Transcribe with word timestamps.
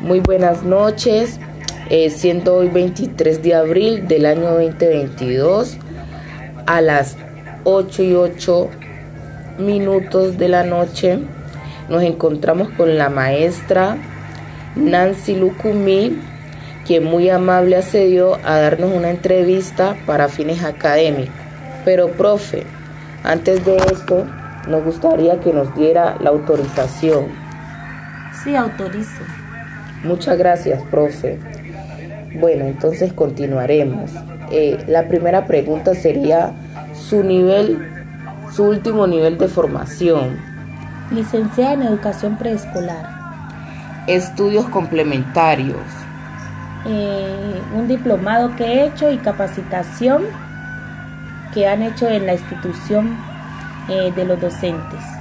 Muy 0.00 0.20
buenas 0.20 0.62
noches, 0.62 1.40
eh, 1.90 2.10
siendo 2.10 2.56
hoy 2.56 2.68
23 2.68 3.42
de 3.42 3.54
abril 3.54 4.06
del 4.06 4.26
año 4.26 4.52
2022 4.52 5.76
a 6.66 6.80
las 6.80 7.16
8 7.64 8.02
y 8.02 8.14
8 8.14 8.68
minutos 9.58 10.38
de 10.38 10.48
la 10.48 10.62
noche 10.62 11.18
nos 11.88 12.02
encontramos 12.02 12.68
con 12.70 12.98
la 12.98 13.08
maestra 13.08 13.96
Nancy 14.76 15.34
Lucumí, 15.34 16.20
quien 16.86 17.04
muy 17.04 17.30
amable 17.30 17.76
accedió 17.76 18.36
a 18.44 18.58
darnos 18.58 18.92
una 18.92 19.10
entrevista 19.10 19.96
para 20.06 20.28
fines 20.28 20.62
académicos. 20.62 21.34
Pero, 21.84 22.12
profe, 22.12 22.64
antes 23.24 23.64
de 23.64 23.76
esto, 23.76 24.26
nos 24.68 24.84
gustaría 24.84 25.40
que 25.40 25.52
nos 25.52 25.74
diera 25.74 26.16
la 26.20 26.30
autorización. 26.30 27.26
Sí, 28.44 28.54
autorizo. 28.54 29.22
Muchas 30.04 30.38
gracias, 30.38 30.82
profe. 30.90 31.38
Bueno, 32.40 32.66
entonces 32.66 33.12
continuaremos. 33.12 34.10
Eh, 34.50 34.78
la 34.86 35.08
primera 35.08 35.46
pregunta 35.46 35.94
sería 35.94 36.52
su 36.94 37.22
nivel, 37.22 37.78
su 38.52 38.64
último 38.64 39.06
nivel 39.06 39.38
de 39.38 39.48
formación. 39.48 40.38
Licenciada 41.10 41.72
en 41.74 41.82
Educación 41.82 42.36
Preescolar. 42.36 43.06
Estudios 44.06 44.66
complementarios. 44.68 45.80
Eh, 46.86 47.60
un 47.74 47.88
diplomado 47.88 48.54
que 48.56 48.64
he 48.64 48.86
hecho 48.86 49.10
y 49.10 49.18
capacitación 49.18 50.22
que 51.52 51.66
han 51.66 51.82
hecho 51.82 52.08
en 52.08 52.26
la 52.26 52.34
institución 52.34 53.16
eh, 53.88 54.12
de 54.14 54.24
los 54.24 54.40
docentes. 54.40 55.17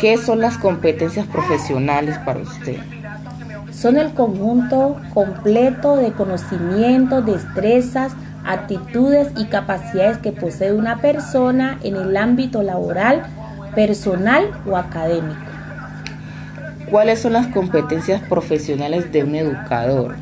¿Qué 0.00 0.16
son 0.16 0.40
las 0.40 0.56
competencias 0.56 1.26
profesionales 1.26 2.16
para 2.24 2.40
usted? 2.40 2.78
Son 3.70 3.98
el 3.98 4.14
conjunto 4.14 4.98
completo 5.12 5.96
de 5.96 6.12
conocimientos, 6.12 7.26
destrezas, 7.26 8.12
actitudes 8.42 9.28
y 9.36 9.44
capacidades 9.44 10.16
que 10.16 10.32
posee 10.32 10.72
una 10.72 11.02
persona 11.02 11.78
en 11.82 11.96
el 11.96 12.16
ámbito 12.16 12.62
laboral, 12.62 13.24
personal 13.74 14.50
o 14.66 14.78
académico. 14.78 15.38
¿Cuáles 16.90 17.20
son 17.20 17.34
las 17.34 17.48
competencias 17.48 18.22
profesionales 18.22 19.12
de 19.12 19.22
un 19.22 19.34
educador? 19.34 20.14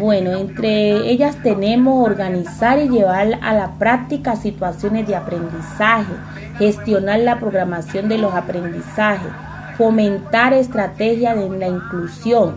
Bueno, 0.00 0.32
entre 0.32 1.10
ellas 1.10 1.36
tenemos 1.42 2.08
organizar 2.08 2.78
y 2.78 2.88
llevar 2.88 3.38
a 3.42 3.52
la 3.52 3.72
práctica 3.72 4.34
situaciones 4.34 5.06
de 5.06 5.14
aprendizaje, 5.14 6.14
gestionar 6.56 7.20
la 7.20 7.38
programación 7.38 8.08
de 8.08 8.16
los 8.16 8.32
aprendizajes, 8.32 9.30
fomentar 9.76 10.54
estrategias 10.54 11.36
de 11.36 11.50
la 11.50 11.68
inclusión, 11.68 12.54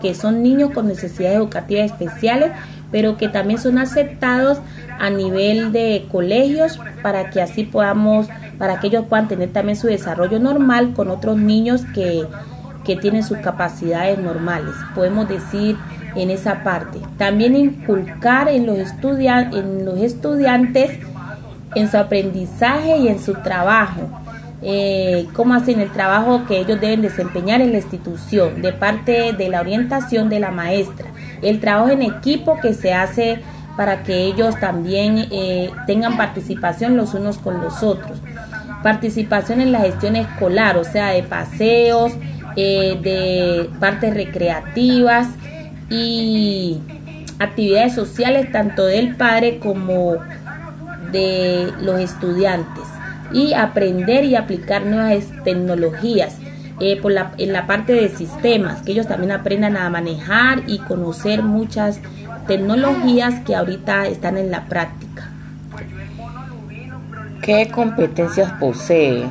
que 0.00 0.14
son 0.14 0.42
niños 0.42 0.70
con 0.70 0.88
necesidades 0.88 1.36
educativas 1.36 1.90
especiales, 1.90 2.52
pero 2.90 3.18
que 3.18 3.28
también 3.28 3.60
son 3.60 3.76
aceptados 3.76 4.58
a 4.98 5.10
nivel 5.10 5.72
de 5.72 6.06
colegios 6.10 6.80
para 7.02 7.28
que 7.28 7.42
así 7.42 7.64
podamos, 7.64 8.26
para 8.56 8.80
que 8.80 8.86
ellos 8.86 9.04
puedan 9.06 9.28
tener 9.28 9.52
también 9.52 9.76
su 9.76 9.86
desarrollo 9.86 10.38
normal 10.38 10.94
con 10.94 11.10
otros 11.10 11.36
niños 11.36 11.84
que, 11.94 12.24
que 12.86 12.96
tienen 12.96 13.22
sus 13.22 13.36
capacidades 13.36 14.18
normales. 14.18 14.72
Podemos 14.94 15.28
decir 15.28 15.76
en 16.16 16.30
esa 16.30 16.62
parte. 16.62 16.98
También 17.18 17.56
inculcar 17.56 18.48
en 18.48 18.66
los, 18.66 18.78
en 18.78 19.84
los 19.84 19.98
estudiantes 19.98 20.98
en 21.74 21.90
su 21.90 21.96
aprendizaje 21.96 22.98
y 22.98 23.08
en 23.08 23.20
su 23.20 23.34
trabajo. 23.34 24.08
Eh, 24.62 25.26
cómo 25.34 25.54
hacen 25.54 25.80
el 25.80 25.92
trabajo 25.92 26.44
que 26.46 26.58
ellos 26.58 26.80
deben 26.80 27.02
desempeñar 27.02 27.60
en 27.60 27.72
la 27.72 27.78
institución, 27.78 28.62
de 28.62 28.72
parte 28.72 29.34
de 29.34 29.48
la 29.48 29.60
orientación 29.60 30.30
de 30.30 30.40
la 30.40 30.50
maestra, 30.50 31.08
el 31.42 31.60
trabajo 31.60 31.90
en 31.90 32.02
equipo 32.02 32.58
que 32.60 32.72
se 32.72 32.94
hace 32.94 33.40
para 33.76 34.02
que 34.02 34.24
ellos 34.24 34.58
también 34.58 35.28
eh, 35.30 35.70
tengan 35.86 36.16
participación 36.16 36.96
los 36.96 37.12
unos 37.12 37.36
con 37.36 37.60
los 37.60 37.82
otros, 37.82 38.18
participación 38.82 39.60
en 39.60 39.72
la 39.72 39.80
gestión 39.80 40.16
escolar, 40.16 40.78
o 40.78 40.84
sea, 40.84 41.10
de 41.10 41.22
paseos, 41.22 42.12
eh, 42.56 42.98
de 43.02 43.68
partes 43.78 44.14
recreativas, 44.14 45.28
y 45.90 46.80
actividades 47.38 47.94
sociales 47.94 48.50
tanto 48.50 48.86
del 48.86 49.16
padre 49.16 49.58
como 49.58 50.16
de 51.12 51.72
los 51.80 52.00
estudiantes 52.00 52.84
y 53.32 53.54
aprender 53.54 54.24
y 54.24 54.36
aplicar 54.36 54.86
nuevas 54.86 55.24
tecnologías 55.44 56.36
eh, 56.80 57.00
por 57.00 57.12
la, 57.12 57.32
en 57.38 57.52
la 57.52 57.66
parte 57.66 57.92
de 57.92 58.08
sistemas, 58.08 58.82
que 58.82 58.92
ellos 58.92 59.06
también 59.06 59.32
aprendan 59.32 59.76
a 59.76 59.88
manejar 59.88 60.62
y 60.66 60.78
conocer 60.78 61.42
muchas 61.42 62.00
tecnologías 62.46 63.40
que 63.40 63.54
ahorita 63.54 64.06
están 64.06 64.36
en 64.36 64.50
la 64.50 64.66
práctica. 64.66 65.30
¿Qué 67.42 67.70
competencias 67.72 68.52
posee? 68.60 69.24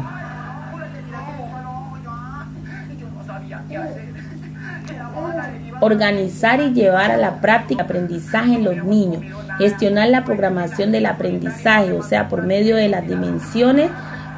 Organizar 5.85 6.61
y 6.61 6.73
llevar 6.73 7.11
a 7.11 7.17
la 7.17 7.41
práctica 7.41 7.83
aprendizaje 7.83 8.55
en 8.55 8.63
los 8.63 8.83
niños, 8.83 9.23
gestionar 9.57 10.09
la 10.09 10.25
programación 10.25 10.91
del 10.91 11.05
aprendizaje, 11.05 11.93
o 11.93 12.03
sea, 12.03 12.27
por 12.27 12.43
medio 12.43 12.75
de 12.75 12.89
las 12.89 13.07
dimensiones 13.07 13.89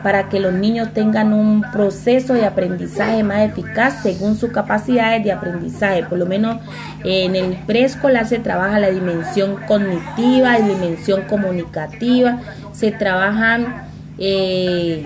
para 0.03 0.30
que 0.30 0.40
los 0.40 0.53
niños 0.53 0.94
tengan 0.94 1.34
un 1.34 1.63
proceso 1.72 2.34
de 2.34 2.46
aprendizaje 2.46 3.24
más 3.24 3.40
eficaz 3.40 4.02
según 4.03 4.38
sus 4.38 4.52
capacidades 4.52 5.24
de 5.24 5.31
aprendizaje. 5.31 6.03
Por 6.03 6.18
lo 6.18 6.25
menos 6.25 6.58
en 7.03 7.35
el 7.35 7.56
preescolar 7.66 8.28
se 8.28 8.40
trabaja 8.40 8.79
la 8.79 8.90
dimensión 8.90 9.58
cognitiva, 9.68 10.59
la 10.59 10.68
dimensión 10.68 11.24
comunicativa, 11.24 12.40
se 12.74 12.91
trabajan 12.91 13.88
eh, 14.19 15.06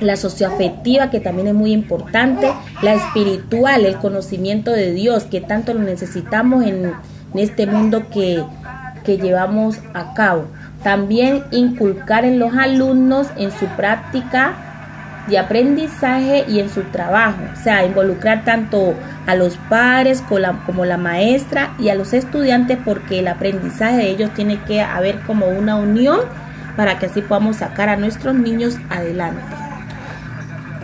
la 0.00 0.16
socioafectiva, 0.16 1.10
que 1.10 1.20
también 1.20 1.48
es 1.48 1.54
muy 1.54 1.72
importante, 1.72 2.50
la 2.82 2.94
espiritual, 2.94 3.84
el 3.84 3.96
conocimiento 3.96 4.72
de 4.72 4.92
Dios, 4.92 5.24
que 5.24 5.40
tanto 5.40 5.74
lo 5.74 5.80
necesitamos 5.80 6.64
en, 6.64 6.92
este 7.34 7.66
mundo 7.66 8.08
que, 8.10 8.42
que 9.04 9.18
llevamos 9.18 9.78
a 9.94 10.14
cabo. 10.14 10.46
También 10.82 11.44
inculcar 11.52 12.24
en 12.24 12.40
los 12.40 12.54
alumnos 12.54 13.28
en 13.36 13.52
su 13.52 13.66
práctica 13.76 14.70
de 15.28 15.38
aprendizaje 15.38 16.44
y 16.48 16.58
en 16.60 16.68
su 16.68 16.82
trabajo, 16.84 17.38
o 17.52 17.62
sea, 17.62 17.84
involucrar 17.84 18.44
tanto 18.44 18.94
a 19.26 19.36
los 19.36 19.56
padres 19.68 20.22
como 20.22 20.40
la, 20.40 20.52
como 20.66 20.84
la 20.84 20.96
maestra 20.96 21.70
y 21.78 21.88
a 21.88 21.94
los 21.94 22.12
estudiantes 22.12 22.78
porque 22.84 23.20
el 23.20 23.28
aprendizaje 23.28 23.96
de 23.96 24.10
ellos 24.10 24.30
tiene 24.34 24.60
que 24.64 24.80
haber 24.80 25.20
como 25.20 25.46
una 25.46 25.76
unión 25.76 26.20
para 26.76 26.98
que 26.98 27.06
así 27.06 27.22
podamos 27.22 27.56
sacar 27.56 27.88
a 27.88 27.96
nuestros 27.96 28.34
niños 28.34 28.76
adelante. 28.88 29.59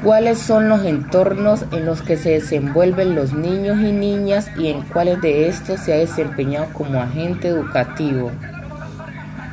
¿Cuáles 0.03 0.39
son 0.39 0.69
los 0.69 0.85
entornos 0.85 1.65
en 1.73 1.87
los 1.87 2.03
que 2.03 2.17
se 2.17 2.31
desenvuelven 2.31 3.15
los 3.15 3.33
niños 3.33 3.79
y 3.79 3.93
niñas 3.93 4.49
y 4.57 4.69
en 4.69 4.83
cuáles 4.83 5.21
de 5.21 5.49
estos 5.49 5.81
se 5.81 5.95
ha 5.95 5.97
desempeñado 5.97 6.67
como 6.73 7.01
agente 7.01 7.49
educativo? 7.49 8.31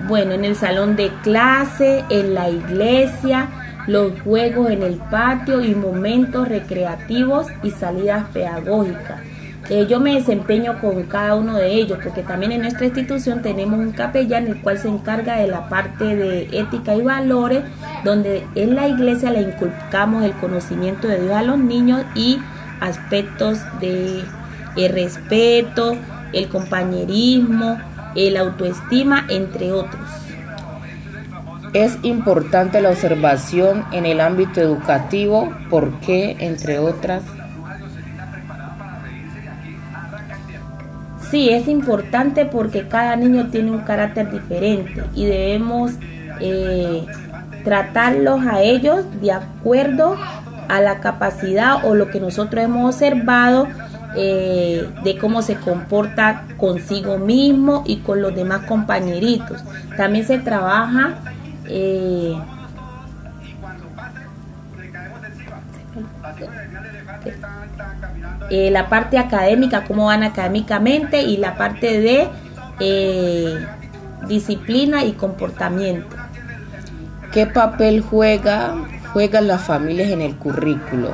Bueno, 0.08 0.34
en 0.34 0.44
el 0.44 0.56
salón 0.56 0.96
de 0.96 1.12
clase, 1.24 2.04
en 2.10 2.34
la 2.34 2.50
iglesia, 2.50 3.48
los 3.88 4.20
juegos 4.22 4.70
en 4.70 4.84
el 4.84 4.98
patio 4.98 5.62
y 5.62 5.74
momentos 5.74 6.48
recreativos 6.48 7.48
y 7.64 7.72
salidas 7.72 8.26
pedagógicas. 8.34 9.22
Yo 9.70 10.00
me 10.00 10.16
desempeño 10.16 10.80
con 10.82 11.04
cada 11.04 11.36
uno 11.36 11.56
de 11.58 11.74
ellos, 11.74 11.98
porque 12.04 12.22
también 12.22 12.52
en 12.52 12.62
nuestra 12.62 12.86
institución 12.86 13.42
tenemos 13.42 13.80
un 13.80 13.92
capellán 13.92 14.48
el 14.48 14.62
cual 14.62 14.78
se 14.78 14.90
encarga 14.90 15.38
de 15.38 15.48
la 15.48 15.70
parte 15.70 16.16
de 16.16 16.50
ética 16.52 16.94
y 16.96 17.02
valores, 17.02 17.64
donde 18.04 18.46
en 18.56 18.76
la 18.76 18.88
iglesia 18.88 19.32
le 19.32 19.42
inculcamos 19.42 20.24
el 20.24 20.34
conocimiento 20.34 21.08
de 21.08 21.22
Dios 21.22 21.34
a 21.34 21.44
los 21.44 21.58
niños 21.58 22.04
y 22.14 22.40
aspectos 22.82 23.60
de 23.80 24.24
el 24.76 24.92
respeto, 24.92 25.96
el 26.34 26.50
compañerismo, 26.50 27.78
el 28.16 28.38
autoestima, 28.38 29.26
entre 29.30 29.72
otros. 29.72 30.02
Es 31.74 31.98
importante 32.04 32.82
la 32.82 32.90
observación 32.90 33.86
en 33.92 34.06
el 34.06 34.20
ámbito 34.20 34.62
educativo 34.62 35.52
porque, 35.70 36.36
entre 36.40 36.80
otras, 36.80 37.24
Sí, 41.34 41.50
es 41.50 41.68
importante 41.68 42.46
porque 42.46 42.88
cada 42.88 43.16
niño 43.16 43.48
tiene 43.50 43.72
un 43.72 43.80
carácter 43.80 44.30
diferente 44.30 45.04
y 45.16 45.26
debemos 45.26 45.94
eh, 46.40 47.08
tratarlos 47.64 48.46
a 48.46 48.62
ellos 48.62 49.04
de 49.20 49.32
acuerdo 49.32 50.16
a 50.70 50.80
la 50.80 51.00
capacidad 51.00 51.86
o 51.86 51.96
lo 51.96 52.12
que 52.12 52.20
nosotros 52.20 52.64
hemos 52.64 52.94
observado 52.94 53.68
eh, 54.16 54.88
de 55.04 55.18
cómo 55.18 55.42
se 55.42 55.56
comporta 55.56 56.44
consigo 56.58 57.18
mismo 57.18 57.84
y 57.88 58.02
con 58.02 58.22
los 58.22 58.36
demás 58.36 58.68
compañeritos. 58.68 59.64
También 59.98 60.28
se 60.28 60.38
trabaja 60.38 61.16
eh, 61.66 62.36
eh, 68.50 68.70
la 68.72 68.90
parte 68.90 69.18
académica, 69.18 69.84
cómo 69.86 70.06
van 70.06 70.24
académicamente 70.24 71.22
y 71.22 71.38
la 71.38 71.56
parte 71.56 72.00
de 72.00 72.28
eh, 72.80 73.66
disciplina 74.28 75.04
y 75.04 75.14
comportamiento. 75.14 76.16
¿Qué 77.32 77.48
papel 77.48 78.02
juega, 78.02 78.76
juegan 79.12 79.48
las 79.48 79.64
familias 79.64 80.12
en 80.12 80.22
el 80.22 80.36
currículo? 80.36 81.12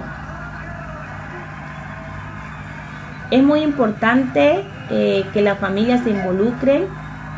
Es 3.32 3.44
muy 3.44 3.62
importante 3.62 4.66
eh, 4.90 5.24
que 5.34 5.42
las 5.42 5.60
familias 5.60 6.04
se 6.04 6.10
involucren 6.10 6.88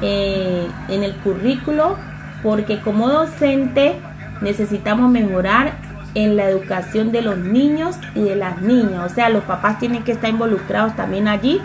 en 0.03 1.03
el 1.03 1.15
currículo 1.17 1.95
porque 2.41 2.81
como 2.81 3.07
docente 3.07 3.93
necesitamos 4.41 5.11
mejorar 5.11 5.73
en 6.15 6.35
la 6.35 6.45
educación 6.49 7.11
de 7.11 7.21
los 7.21 7.37
niños 7.37 7.95
y 8.15 8.21
de 8.21 8.35
las 8.35 8.61
niñas. 8.61 9.11
O 9.11 9.13
sea, 9.13 9.29
los 9.29 9.43
papás 9.43 9.79
tienen 9.79 10.03
que 10.03 10.11
estar 10.11 10.29
involucrados 10.29 10.95
también 10.95 11.27
allí 11.27 11.61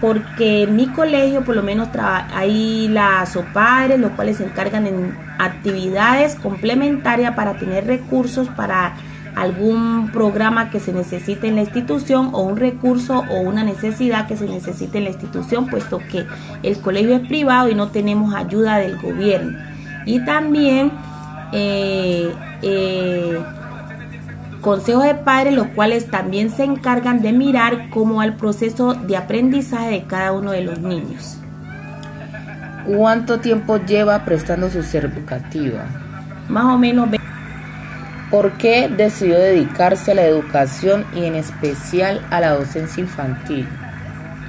porque 0.00 0.62
en 0.62 0.76
mi 0.76 0.86
colegio 0.86 1.44
por 1.44 1.56
lo 1.56 1.62
menos 1.62 1.88
hay 2.32 2.88
las 2.88 3.36
padres 3.52 3.98
los 3.98 4.12
cuales 4.12 4.36
se 4.36 4.44
encargan 4.44 4.86
en 4.86 5.16
actividades 5.38 6.36
complementarias 6.36 7.34
para 7.34 7.54
tener 7.54 7.86
recursos 7.86 8.48
para 8.48 8.94
algún 9.34 10.10
programa 10.12 10.70
que 10.70 10.80
se 10.80 10.92
necesite 10.92 11.46
en 11.46 11.56
la 11.56 11.62
institución 11.62 12.30
o 12.32 12.42
un 12.42 12.56
recurso 12.56 13.24
o 13.30 13.40
una 13.40 13.62
necesidad 13.62 14.26
que 14.26 14.36
se 14.36 14.46
necesite 14.46 14.98
en 14.98 15.04
la 15.04 15.10
institución, 15.10 15.66
puesto 15.66 16.00
que 16.10 16.26
el 16.62 16.80
colegio 16.80 17.14
es 17.14 17.28
privado 17.28 17.68
y 17.68 17.74
no 17.74 17.88
tenemos 17.88 18.34
ayuda 18.34 18.78
del 18.78 18.98
gobierno. 18.98 19.56
Y 20.06 20.24
también 20.24 20.90
eh, 21.52 22.32
eh, 22.62 23.38
consejos 24.60 25.04
de 25.04 25.14
padres, 25.14 25.54
los 25.54 25.68
cuales 25.68 26.10
también 26.10 26.50
se 26.50 26.64
encargan 26.64 27.22
de 27.22 27.32
mirar 27.32 27.90
cómo 27.90 28.16
va 28.16 28.24
el 28.24 28.34
proceso 28.34 28.94
de 28.94 29.16
aprendizaje 29.16 29.90
de 29.90 30.02
cada 30.04 30.32
uno 30.32 30.52
de 30.52 30.62
los 30.62 30.78
niños. 30.80 31.38
¿Cuánto 32.86 33.38
tiempo 33.38 33.78
lleva 33.78 34.24
prestando 34.24 34.70
su 34.70 34.82
servicio 34.82 35.20
educativa? 35.20 35.84
Más 36.48 36.64
o 36.64 36.78
menos. 36.78 37.08
¿Por 38.30 38.52
qué 38.52 38.88
decidió 38.88 39.38
dedicarse 39.38 40.12
a 40.12 40.14
la 40.14 40.24
educación 40.24 41.04
y 41.14 41.24
en 41.24 41.34
especial 41.34 42.20
a 42.30 42.40
la 42.40 42.54
docencia 42.54 43.02
infantil? 43.02 43.66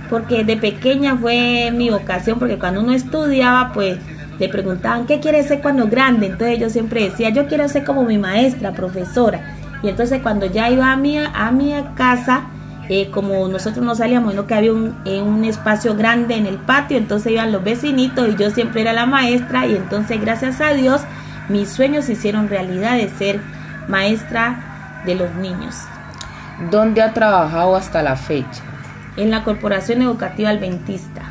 Porque 0.09 0.43
de 0.43 0.57
pequeña 0.57 1.15
fue 1.17 1.71
mi 1.71 1.89
vocación, 1.89 2.39
porque 2.39 2.57
cuando 2.57 2.81
uno 2.81 2.93
estudiaba, 2.93 3.71
pues 3.73 3.99
le 4.39 4.49
preguntaban, 4.49 5.05
¿qué 5.05 5.19
quiere 5.19 5.43
ser 5.43 5.61
cuando 5.61 5.87
grande? 5.87 6.27
Entonces 6.27 6.59
yo 6.59 6.69
siempre 6.69 7.09
decía, 7.09 7.29
yo 7.29 7.47
quiero 7.47 7.67
ser 7.67 7.83
como 7.83 8.03
mi 8.03 8.17
maestra, 8.17 8.71
profesora. 8.71 9.58
Y 9.81 9.89
entonces 9.89 10.21
cuando 10.21 10.45
ya 10.45 10.69
iba 10.69 10.91
a 10.91 10.95
mi, 10.95 11.17
a 11.17 11.51
mi 11.51 11.73
casa, 11.95 12.43
eh, 12.89 13.09
como 13.11 13.47
nosotros 13.47 13.85
no 13.85 13.95
salíamos, 13.95 14.33
no 14.33 14.47
que 14.47 14.55
había 14.55 14.73
un, 14.73 14.95
un 15.05 15.45
espacio 15.45 15.95
grande 15.95 16.35
en 16.35 16.47
el 16.47 16.57
patio, 16.57 16.97
entonces 16.97 17.31
iban 17.31 17.51
los 17.51 17.63
vecinitos 17.63 18.27
y 18.27 18.35
yo 18.35 18.49
siempre 18.49 18.81
era 18.81 18.93
la 18.93 19.05
maestra 19.05 19.67
y 19.67 19.75
entonces 19.75 20.19
gracias 20.19 20.59
a 20.59 20.73
Dios 20.73 21.01
mis 21.49 21.69
sueños 21.69 22.05
se 22.05 22.13
hicieron 22.13 22.47
realidad 22.47 22.95
de 22.95 23.09
ser 23.09 23.39
maestra 23.87 25.01
de 25.05 25.15
los 25.15 25.33
niños. 25.35 25.75
¿Dónde 26.71 27.01
ha 27.01 27.13
trabajado 27.13 27.75
hasta 27.75 28.03
la 28.03 28.15
fecha? 28.15 28.61
En 29.17 29.31
la 29.31 29.43
Corporación 29.43 30.01
Educativa 30.01 30.49
Adventista. 30.49 31.21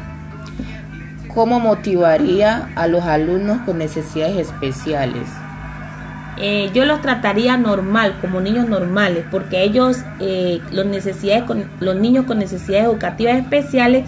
¿Cómo 1.34 1.60
motivaría 1.60 2.70
a 2.74 2.86
los 2.86 3.04
alumnos 3.04 3.58
con 3.66 3.78
necesidades 3.78 4.36
especiales? 4.48 5.28
Eh, 6.40 6.70
yo 6.72 6.84
los 6.84 7.02
trataría 7.02 7.56
normal, 7.56 8.14
como 8.20 8.40
niños 8.40 8.68
normales, 8.68 9.24
porque 9.30 9.62
ellos, 9.64 9.98
eh, 10.20 10.60
los, 10.70 10.86
necesidades 10.86 11.44
con, 11.44 11.64
los 11.80 11.96
niños 11.96 12.26
con 12.26 12.38
necesidades 12.38 12.86
educativas 12.86 13.38
especiales, 13.38 14.04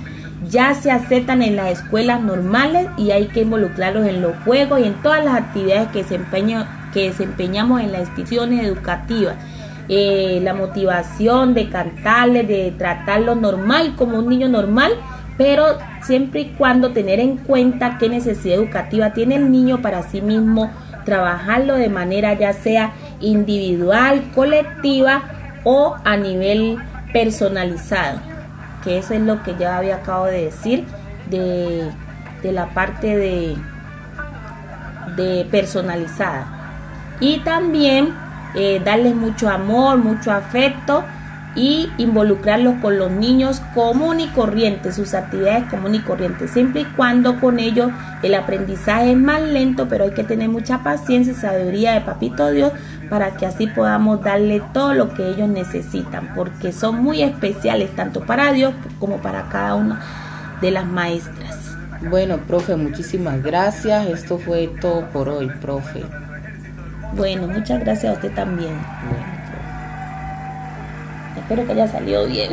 ya 0.48 0.74
se 0.74 0.90
aceptan 0.90 1.42
en 1.42 1.56
las 1.56 1.70
escuelas 1.70 2.22
normales 2.22 2.88
y 2.96 3.10
hay 3.10 3.26
que 3.26 3.42
involucrarlos 3.42 4.06
en 4.06 4.22
los 4.22 4.36
juegos 4.44 4.80
y 4.80 4.84
en 4.84 4.94
todas 5.02 5.24
las 5.24 5.34
actividades 5.34 5.88
que, 5.88 6.04
que 6.92 7.02
desempeñamos 7.02 7.80
en 7.80 7.92
las 7.92 8.02
instituciones 8.02 8.64
educativas. 8.64 9.36
Eh, 9.88 10.40
la 10.44 10.54
motivación 10.54 11.52
de 11.52 11.68
cantarles, 11.68 12.46
de 12.46 12.72
tratarlos 12.78 13.36
normal 13.36 13.96
como 13.96 14.18
un 14.18 14.28
niño 14.28 14.48
normal, 14.48 14.92
pero 15.36 15.64
siempre 16.02 16.42
y 16.42 16.44
cuando 16.56 16.90
tener 16.90 17.18
en 17.18 17.38
cuenta 17.38 17.98
qué 17.98 18.08
necesidad 18.08 18.56
educativa 18.56 19.12
tiene 19.12 19.34
el 19.34 19.50
niño 19.50 19.82
para 19.82 20.04
sí 20.04 20.20
mismo 20.20 20.70
trabajarlo 21.04 21.74
de 21.74 21.88
manera 21.88 22.34
ya 22.34 22.52
sea 22.52 22.92
individual, 23.20 24.30
colectiva 24.34 25.22
o 25.64 25.96
a 26.04 26.16
nivel 26.16 26.78
personalizado, 27.12 28.20
que 28.84 28.98
eso 28.98 29.14
es 29.14 29.20
lo 29.20 29.42
que 29.42 29.56
ya 29.56 29.76
había 29.76 29.96
acabo 29.96 30.26
de 30.26 30.44
decir 30.44 30.86
de, 31.28 31.90
la 32.42 32.66
parte 32.68 33.16
de, 33.16 33.56
de 35.16 35.44
personalizada. 35.50 36.46
Y 37.20 37.40
también 37.40 38.14
eh, 38.54 38.80
darles 38.84 39.14
mucho 39.14 39.48
amor, 39.48 39.98
mucho 39.98 40.32
afecto 40.32 41.04
y 41.54 41.90
involucrarlos 41.98 42.76
con 42.80 42.98
los 42.98 43.10
niños 43.10 43.60
común 43.74 44.20
y 44.20 44.28
corriente, 44.28 44.92
sus 44.92 45.14
actividades 45.14 45.64
común 45.64 45.94
y 45.94 46.00
corriente, 46.00 46.48
siempre 46.48 46.82
y 46.82 46.84
cuando 46.84 47.40
con 47.40 47.58
ellos 47.58 47.90
el 48.22 48.34
aprendizaje 48.34 49.12
es 49.12 49.18
más 49.18 49.42
lento, 49.42 49.88
pero 49.88 50.04
hay 50.04 50.12
que 50.12 50.24
tener 50.24 50.48
mucha 50.48 50.82
paciencia 50.82 51.32
y 51.32 51.36
sabiduría 51.36 51.94
de 51.94 52.02
Papito 52.02 52.50
Dios 52.50 52.72
para 53.08 53.32
que 53.32 53.46
así 53.46 53.66
podamos 53.66 54.22
darle 54.22 54.62
todo 54.72 54.94
lo 54.94 55.12
que 55.14 55.28
ellos 55.28 55.48
necesitan, 55.48 56.32
porque 56.34 56.72
son 56.72 57.02
muy 57.02 57.22
especiales 57.22 57.94
tanto 57.96 58.20
para 58.20 58.52
Dios 58.52 58.72
como 59.00 59.16
para 59.16 59.48
cada 59.48 59.74
una 59.74 60.00
de 60.60 60.70
las 60.70 60.86
maestras. 60.86 61.76
Bueno, 62.08 62.38
profe, 62.38 62.76
muchísimas 62.76 63.42
gracias. 63.42 64.06
Esto 64.06 64.38
fue 64.38 64.70
todo 64.80 65.06
por 65.10 65.28
hoy, 65.28 65.50
profe. 65.60 66.02
Bueno, 67.14 67.46
muchas 67.48 67.80
gracias 67.80 68.12
a 68.12 68.14
usted 68.14 68.34
también. 68.34 68.72
Espero 71.50 71.66
que 71.66 71.72
haya 71.72 71.88
salido 71.88 72.26
bien. 72.26 72.48